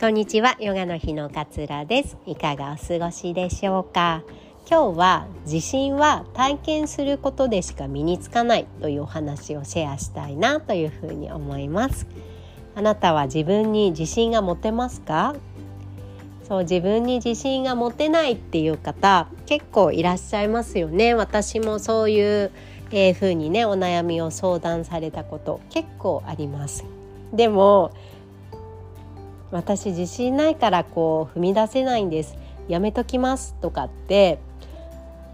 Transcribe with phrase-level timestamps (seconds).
[0.00, 0.56] こんにちは。
[0.58, 2.16] ヨガの日のかつらです。
[2.24, 4.22] いかがお過ごしでしょうか？
[4.66, 12.06] 今日は自信は体験することでしか身につかないというお話をシェアしたいなというふうに思います。
[12.74, 15.36] あなたは自分に自信が持てますか？
[16.48, 21.12] そう自分に自信が持てないっていう方結構いらっしゃいますよね。
[21.12, 22.50] 私もそういう
[22.90, 26.86] えー、風にねお悩みを相談されたこと結構あります。
[27.34, 27.92] でも
[29.50, 32.36] 私自信ないからこう踏み出せないんです。
[32.68, 34.38] やめときますとかって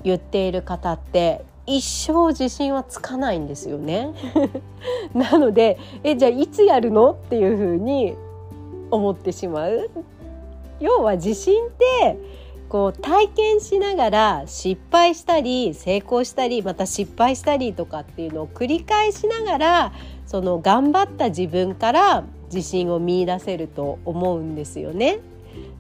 [0.05, 4.13] 言っている方って一生自信はつかないんですよね。
[5.13, 8.15] なのでえじゃあいつやるのっていうふうに
[8.91, 9.91] 思ってしまう。
[10.81, 12.19] 要は自信って
[12.69, 19.93] こう体験しながら失敗したり成功したりまた失敗したりとかっていうのを繰り返しながら
[20.27, 25.19] その頑張った自分から自信を見いだせると思うんですよね。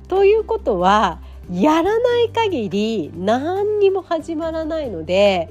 [0.08, 1.20] ということは
[1.52, 5.48] やらない限り何にも始まらないので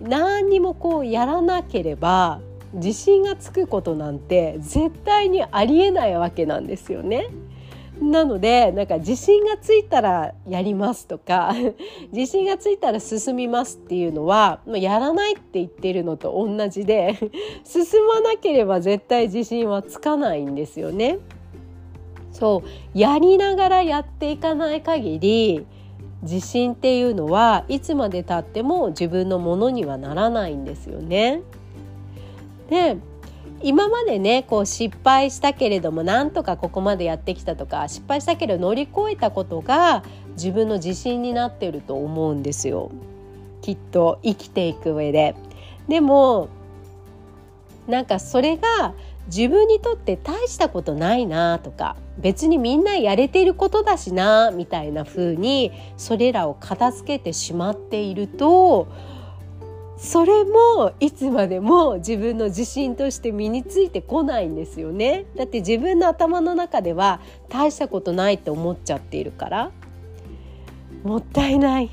[0.00, 2.40] 何にもこうやらなければ
[2.72, 7.28] 自信がつくことなんて絶対にありえないわけなんですよね。
[8.00, 11.54] なのでなんか自信がついたらやりますとか
[12.12, 17.18] 自信がついたら進みますっていうのはやらないって言ってるのと同じで
[17.64, 21.18] 進まなければ絶対自信はつかないんですよね。
[22.32, 22.62] そ
[22.94, 25.66] うやりながらやっていかない限り
[26.22, 31.42] 自信っていうのはいつまでたっても自分のものにはならないんですよね。
[32.70, 32.96] で
[33.62, 40.02] 今までねこう失敗したけれどもなんとかここまでやってきたとか失敗したけど乗り越えたことが
[40.32, 42.90] 自分の自信になってると思うんですよ
[43.62, 45.34] きっと生きていく上で。
[45.88, 46.48] でも
[47.86, 48.94] なんかそれが
[49.26, 58.88] 自分にとって大したことないなとか別にみんなやれてることだしなみたいな風にそれらを片付けてしまっていると
[60.00, 65.26] それもいつまでも自分の自信として身についてこないんですよね。
[65.36, 69.70] だって自分の頭の中では大したことないって思っちゃっているから。
[71.04, 71.90] もったいない。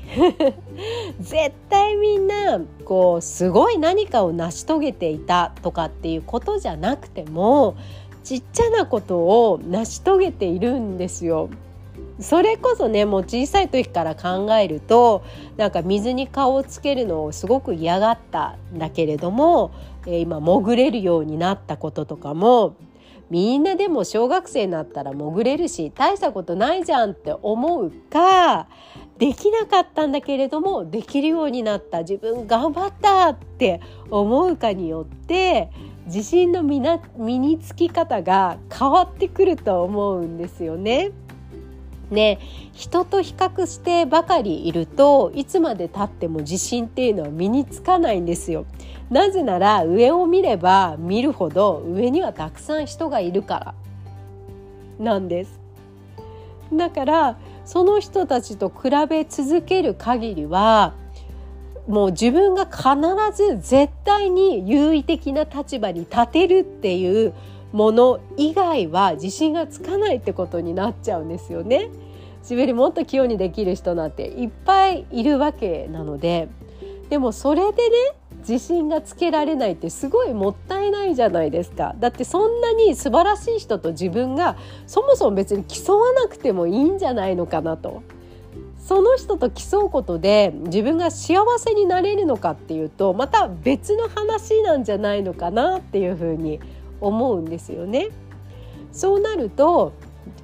[1.20, 7.76] 絶対みんなこうすごい何かを成し遂げていたとかっていうことじゃなくても
[8.24, 11.50] ちっちゃなことを成し遂げているんですよ。
[12.20, 15.24] それこそねもう小さい時から考えると
[15.56, 19.72] なんか水に顔をつけるのをすごく嫌がったんだけれども、
[20.06, 22.76] えー、今潜れるようになったこととかも
[23.30, 28.68] みんなでも小学生になったら潜れるし大したことないじゃんって思うか
[29.18, 33.80] できなかったんだけれどもできるようになった自分頑張ったって
[34.10, 35.70] 思うかによって
[36.06, 36.80] 自信の身
[37.38, 41.10] につき方が変わってくると思うんですよね。
[42.10, 42.38] ね
[42.72, 48.66] 人と比較してばかりいるといつまでたっても自信っていうのは身につかないんですよ。
[49.10, 53.74] なぜなら上を見れば見るほど上にはたくさん人がいるから
[54.98, 55.60] なんです。
[56.72, 60.94] だからその人たちと比べ続ける限りは
[61.86, 62.86] もう自分が必
[63.34, 67.32] ず絶対に優位的な立場に立てるっていう
[67.72, 71.88] もの以外は自信がつかないってことになっちゃうんですよね。
[72.40, 76.48] 自分よりもっと器用にできる人なんていっぱいいるわけなので。
[77.08, 77.96] でもそれでね
[78.46, 81.94] 自信がつけられないってすごいもったいないじゃないですか。
[81.98, 84.56] だってそんなに素晴らしい人と自分が
[84.86, 88.02] そもそも別に競わなくてもいいんじゃないのかなと。
[88.78, 98.08] その人と競うことで自分が幸せになれるのかっていうとまた別の話なんじゃないのかなっていうふうに思います思うんですよね。
[98.92, 99.92] そうなると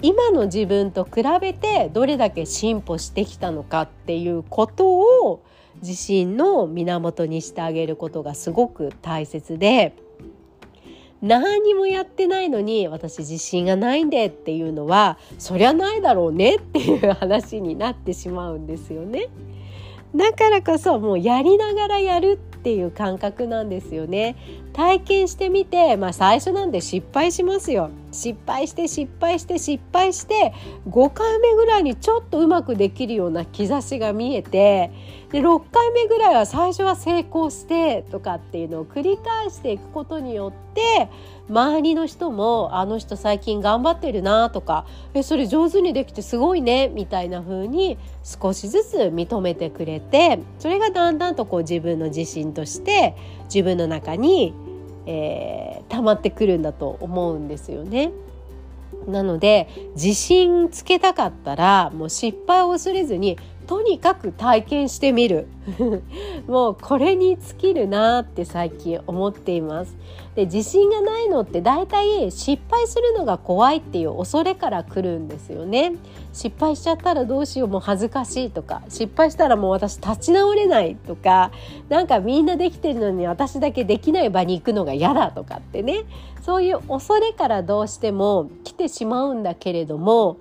[0.03, 5.43] 今の自分と比べてどれだけ進歩してきたのかっていうことを
[5.83, 9.95] 自信の源にしてあげることがすごく大切で
[11.21, 19.29] 何もやってないのに私自信がないんでっていうのはそりゃないだろうねっていう話になってしまうんですよね。
[20.15, 24.37] だからこそもうやりながらやるっていう感覚なんですよね
[24.75, 27.91] 体験してみてまあ最初なんで失敗しますよ。
[28.11, 30.55] 失敗して失敗して失敗して
[30.89, 34.93] 5回目ぐらいにちょっとうまくできるような兆しが見えて
[35.33, 41.09] で6回目ぐらいは最初は成功してとかっていうのを繰り返していくことによって
[41.49, 53.17] 周りの人もあの人最近頑張ってるなとかえそれ上手にできてすごいねみたいな風に少しずつ認めてくれてそれがだんだんとこう自分の自信として
[53.47, 54.55] 自分の中に、
[55.07, 58.13] えー、溜まってくるんだと思うんですよね。
[59.07, 65.49] なので自信つけたかったらもう失敗を恐れずにとにかく体験してみる。
[66.47, 69.97] もうこれに尽きるなって最近思っています。
[70.35, 75.95] で自信がないのって大体失敗するのが怖いっていう恐れから来るんですよね。
[76.33, 78.83] 失敗しちゃったらどうしようもう恥ずかしいとか。
[78.89, 81.51] 失敗したらもう私立ち直れないとか。
[81.89, 86.05] なんかみんなできてるのに私だけできない場に行くのが嫌だとかってね。
[86.43, 90.37] そういう恐れからどうしても来てしまうんだけれども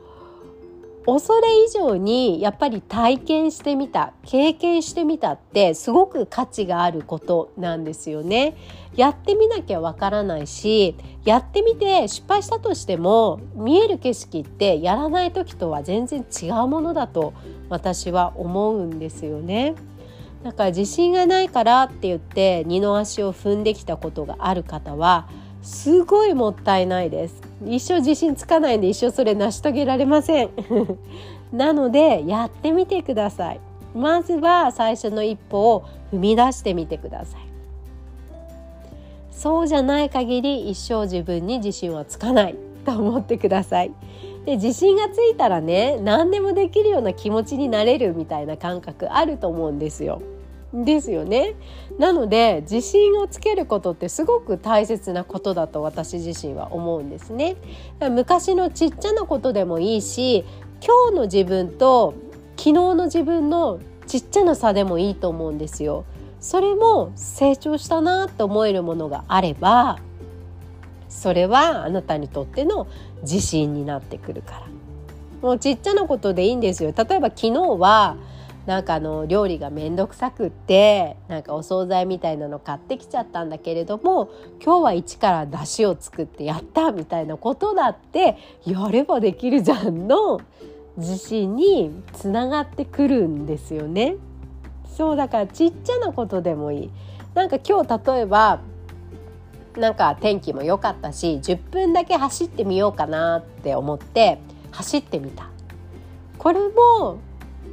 [1.05, 8.55] 恐れ以上にやっぱり体験してみた経験してみたってすごく価値があることなんですよね。
[8.95, 10.95] やってみなきゃわからないし
[11.25, 17.33] やってみて失敗したとしても見える景色ってやらない時とは全然違うものだと
[17.69, 19.75] 私は思うんですよね。
[20.43, 25.27] だから自信がないからって言って二の足を踏んできたことがある方は
[25.63, 27.41] すごいもったいないです。
[27.65, 30.49] 一生自信つかないんで一生それ成し遂げられません。
[31.51, 33.59] なのでやってみてください。
[33.95, 37.41] まずは最初の一歩を踏み出してみてください。
[39.31, 42.55] そうじゃない限り一生自分に自信はつかない。
[42.83, 43.91] と思ってください。
[44.45, 50.21] で自信がついたらね何でもできるような気持ちになれるみたいな感覚あると思うんですよ。
[50.73, 51.55] ですよね。
[51.99, 57.55] なので自信をつけることってすごく大切なことだと私自身は思うんですね。
[57.99, 60.43] 昔のちっちゃなことでもいいし
[60.81, 62.15] 今日の自分と
[62.57, 66.05] 昨日の自分のちっちゃな差でもいいと思うんですよ。
[66.39, 69.99] それも成長したなって思えるものがあれば
[71.07, 72.87] それはあなたにとっての
[73.21, 74.67] 自信になってくるから。
[75.41, 76.93] もうちっちゃなことでいいんですよ。
[76.97, 78.15] 例えば昨日は
[78.65, 84.29] なんかあの料理が面倒くさくってなんかお惣菜みたいなの買ってきちゃったんだけれども
[84.63, 90.39] 今日は一から出汁を作ってやったみたいなことだってやればできるじゃんの
[90.95, 94.15] 自信につながってくるんですよね。
[94.95, 96.91] そうだからちっちゃなことでもいい。
[97.33, 98.61] なんか今日例えば
[99.75, 104.37] なんか天気も良かったし10分だけ走ってみようかなって思って
[104.71, 105.49] 走ってみた。
[106.37, 107.17] これも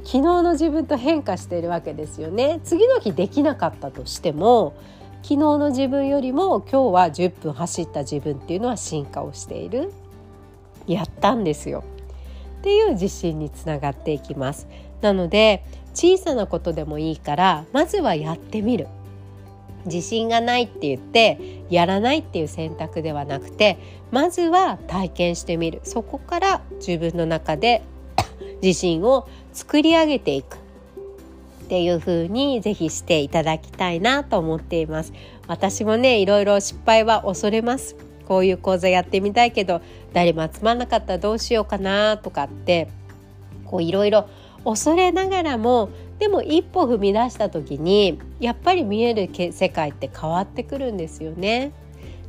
[0.03, 2.59] 昨日の自分と変化しているわけですよね。
[2.63, 4.73] 次の日できなかったとしても
[5.23, 9.91] 昨日の自分よりも今日は10分走った自分っていうのは進化をしている。
[10.87, 11.83] やったんですよ。
[12.59, 14.67] っていう自信につながっていきます。
[15.01, 15.63] なので
[15.93, 18.87] 小さなことでもいいからまずはやってみる。
[19.85, 23.79] 自信がないって言ってやらないっていう選択ではなくて
[24.11, 25.81] まずは体験してみる。
[25.83, 27.83] そこから自分の中で
[28.61, 30.57] 自信を作り上げていく。
[30.57, 35.13] っていう風にぜひしていただきたいなと思っています。
[35.47, 37.95] 私もねいろいろ失敗は恐れます。
[38.27, 39.81] こういう講座やってみたいけど
[40.13, 42.89] 誰も集まんなかったらどうしようかなとかって
[43.65, 44.27] こういろいろ
[44.65, 45.89] 恐れながらも
[46.19, 51.71] でも一歩踏み出した時にやっぱり見える世界って変わってくるんですよね。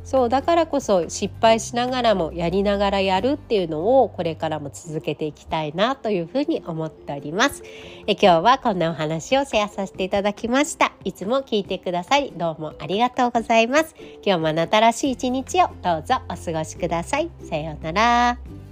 [0.03, 7.63] そうだからこそ失敗しながらもやりながらやるっていうのをこれからも続けていきたいなというふうに思っております。
[8.05, 10.91] え今日はこんなお話をシェアさせていただきました。
[11.03, 13.95] いつも聞いてくださりどうもありがとうございます。
[14.25, 17.29] 今日もあなたらしい一日をどうぞお過ごしください。
[17.49, 18.62] さようなら。